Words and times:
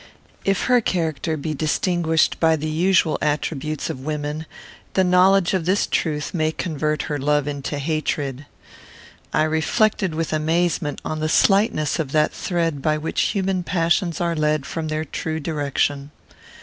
If 0.43 0.63
her 0.63 0.81
character 0.81 1.37
be 1.37 1.53
distinguished 1.53 2.39
by 2.39 2.55
the 2.55 2.67
usual 2.71 3.19
attributes 3.21 3.87
of 3.87 3.99
women, 3.99 4.47
the 4.95 5.03
knowledge 5.03 5.53
of 5.53 5.65
this 5.67 5.85
truth 5.85 6.33
may 6.33 6.51
convert 6.51 7.03
her 7.03 7.19
love 7.19 7.47
into 7.47 7.77
hatred. 7.77 8.47
I 9.31 9.43
reflected 9.43 10.15
with 10.15 10.33
amazement 10.33 11.01
on 11.05 11.19
the 11.19 11.29
slightness 11.29 11.99
of 11.99 12.13
that 12.13 12.33
thread 12.33 12.81
by 12.81 12.97
which 12.97 13.21
human 13.35 13.61
passions 13.61 14.19
are 14.19 14.35
led 14.35 14.65
from 14.65 14.87
their 14.87 15.05
true 15.05 15.39
direction. 15.39 16.09